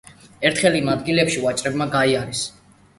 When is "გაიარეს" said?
1.97-2.47